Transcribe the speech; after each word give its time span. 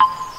you 0.00 0.33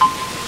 あ。 0.00 0.45